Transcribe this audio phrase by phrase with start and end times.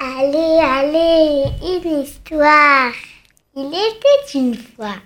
[0.00, 2.92] Allez, allez, une histoire.
[3.54, 4.96] Il était une fois.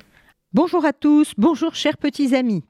[0.54, 2.64] Bonjour à tous, bonjour chers petits amis.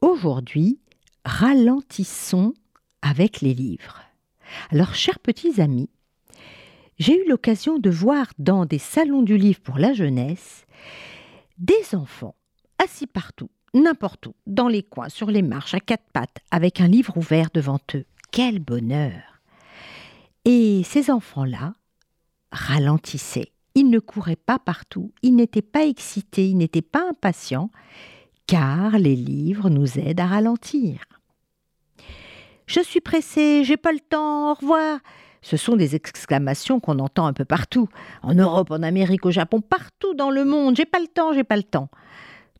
[0.00, 0.78] Aujourd'hui,
[1.24, 2.54] ralentissons
[3.02, 4.00] avec les livres.
[4.70, 5.90] Alors, chers petits amis,
[7.00, 10.66] j'ai eu l'occasion de voir dans des salons du livre pour la jeunesse
[11.58, 12.36] des enfants
[12.78, 16.86] assis partout, n'importe où, dans les coins, sur les marches, à quatre pattes, avec un
[16.86, 18.04] livre ouvert devant eux.
[18.30, 19.33] Quel bonheur
[20.44, 21.74] et ces enfants-là
[22.52, 23.52] ralentissaient.
[23.74, 27.70] Ils ne couraient pas partout, ils n'étaient pas excités, ils n'étaient pas impatients,
[28.46, 31.00] car les livres nous aident à ralentir.
[32.66, 35.00] Je suis pressé, j'ai pas le temps, au revoir.
[35.42, 37.88] Ce sont des exclamations qu'on entend un peu partout,
[38.22, 40.76] en Europe, en Amérique, au Japon, partout dans le monde.
[40.76, 41.90] J'ai pas le temps, j'ai pas le temps.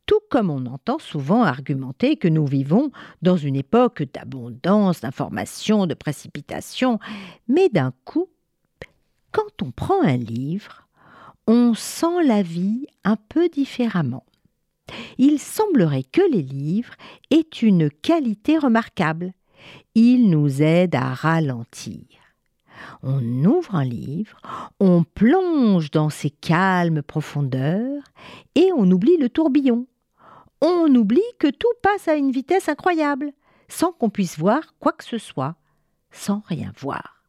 [0.07, 2.91] Tout comme on entend souvent argumenter que nous vivons
[3.23, 6.99] dans une époque d'abondance, d'information, de précipitation,
[7.49, 8.29] mais d'un coup,
[9.33, 10.87] quand on prend un livre,
[11.47, 14.25] on sent la vie un peu différemment.
[15.17, 16.95] Il semblerait que les livres
[17.31, 19.33] aient une qualité remarquable.
[19.95, 22.05] Ils nous aident à ralentir
[23.03, 24.37] on ouvre un livre,
[24.81, 28.03] on plonge dans ses calmes profondeurs
[28.55, 29.87] et on oublie le tourbillon.
[30.67, 33.35] On oublie que tout passe à une vitesse incroyable,
[33.69, 35.57] sans qu'on puisse voir quoi que ce soit,
[36.11, 37.23] sans rien voir.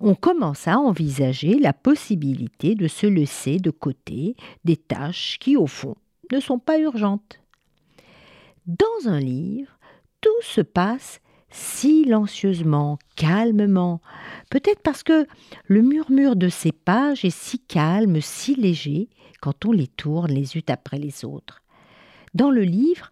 [0.00, 5.66] On commence à envisager la possibilité de se laisser de côté des tâches qui, au
[5.66, 5.94] fond,
[6.30, 7.40] ne sont pas urgentes.
[8.66, 9.78] Dans un livre,
[10.20, 14.02] tout se passe silencieusement, calmement,
[14.50, 15.26] peut-être parce que
[15.68, 19.08] le murmure de ces pages est si calme, si léger,
[19.40, 21.61] quand on les tourne les unes après les autres.
[22.34, 23.10] Dans le livre,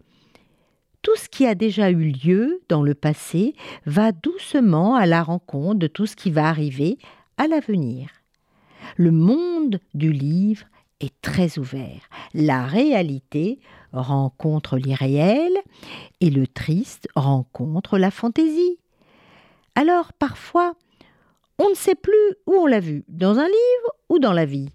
[1.03, 3.55] tout ce qui a déjà eu lieu dans le passé
[3.85, 6.99] va doucement à la rencontre de tout ce qui va arriver
[7.37, 8.09] à l'avenir.
[8.97, 10.67] Le monde du livre
[11.01, 12.09] est très ouvert.
[12.35, 13.59] La réalité
[13.93, 15.53] rencontre l'irréel
[16.21, 18.79] et le triste rencontre la fantaisie.
[19.75, 20.75] Alors parfois,
[21.59, 24.71] on ne sait plus où on l'a vu, dans un livre ou dans la vie.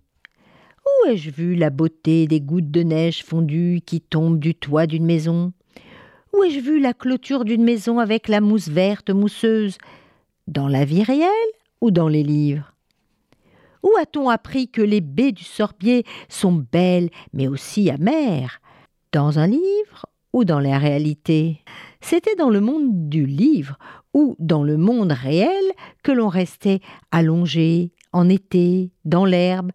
[1.07, 5.53] Ai-je vu la beauté des gouttes de neige fondues qui tombent du toit d'une maison?
[6.33, 9.77] Où ai-je vu la clôture d'une maison avec la mousse verte mousseuse
[10.47, 11.29] Dans la vie réelle
[11.79, 12.73] ou dans les livres?
[13.83, 18.59] Où a-t-on appris que les baies du sorbier sont belles mais aussi amères?
[19.11, 21.61] Dans un livre ou dans la réalité?
[22.01, 23.77] C'était dans le monde du livre
[24.15, 25.65] ou dans le monde réel
[26.01, 26.79] que l'on restait
[27.11, 29.71] allongé en été dans l'herbe.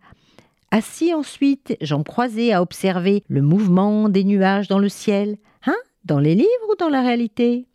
[0.73, 5.37] Assis ensuite, jambes croisées à observer le mouvement des nuages dans le ciel.
[5.67, 7.67] Hein Dans les livres ou dans la réalité?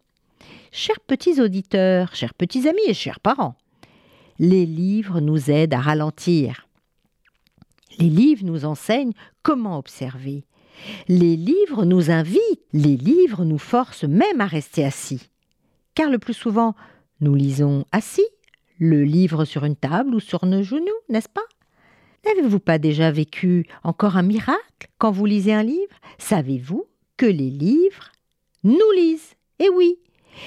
[0.72, 3.56] Chers petits auditeurs, chers petits amis et chers parents,
[4.40, 6.68] les livres nous aident à ralentir.
[8.00, 9.14] Les livres nous enseignent
[9.44, 10.46] comment observer.
[11.10, 12.42] Les livres nous invitent,
[12.72, 15.30] les livres nous forcent même à rester assis.
[15.96, 16.76] Car le plus souvent,
[17.20, 18.28] nous lisons assis,
[18.80, 21.42] le livre sur une table ou sur nos genoux, n'est-ce pas?
[22.26, 25.96] N'avez-vous pas déjà vécu encore un miracle quand vous lisez un livre?
[26.18, 26.86] Savez-vous
[27.18, 28.12] que les livres
[28.64, 29.36] nous lisent?
[29.60, 30.00] Eh oui,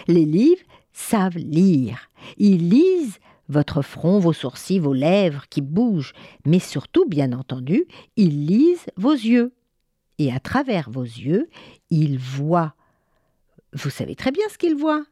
[0.06, 0.62] les livres
[0.93, 2.11] savent lire.
[2.37, 3.19] Ils lisent
[3.49, 6.12] votre front, vos sourcils, vos lèvres qui bougent,
[6.44, 9.53] mais surtout, bien entendu, ils lisent vos yeux.
[10.19, 11.49] Et à travers vos yeux,
[11.91, 12.75] ils voient.
[13.72, 15.06] Vous savez très bien ce qu'ils voient.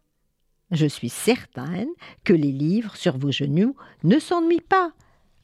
[0.73, 1.89] Je suis certaine
[2.25, 4.93] que les livres sur vos genoux ne s'ennuient pas,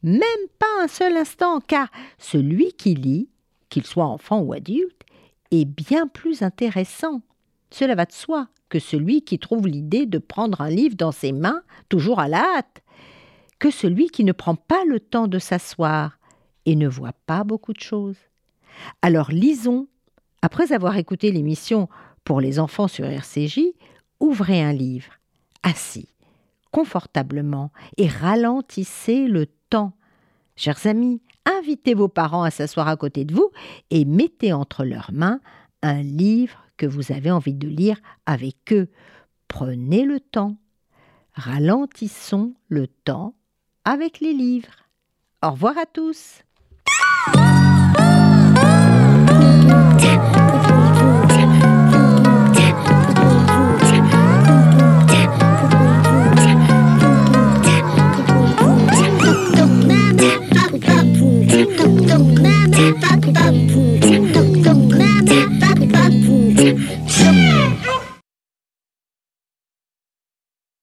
[0.03, 0.23] même
[0.59, 3.29] pas un seul instant, car celui qui lit,
[3.69, 5.03] qu'il soit enfant ou adulte,
[5.51, 7.23] est bien plus intéressant.
[7.71, 11.33] Cela va de soi que celui qui trouve l'idée de prendre un livre dans ses
[11.33, 12.83] mains, toujours à la hâte,
[13.59, 16.19] que celui qui ne prend pas le temps de s'asseoir
[16.65, 18.17] et ne voit pas beaucoup de choses.
[19.03, 19.89] Alors lisons,
[20.41, 21.89] après avoir écouté l'émission
[22.25, 23.61] pour les enfants sur RCJ,
[24.21, 25.13] ouvrez un livre,
[25.63, 26.12] assis,
[26.73, 29.93] confortablement, et ralentissez le temps.
[30.57, 33.51] Chers amis, invitez vos parents à s'asseoir à côté de vous
[33.91, 35.41] et mettez entre leurs mains
[35.83, 38.89] un livre que vous avez envie de lire avec eux.
[39.49, 40.57] Prenez le temps.
[41.35, 43.35] Ralentissons le temps
[43.85, 44.89] avec les livres.
[45.43, 46.43] Au revoir à tous.